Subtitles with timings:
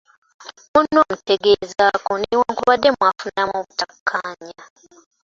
[0.73, 4.55] Munno omutegezaako newankubadde mwafunamu obutakkaanya.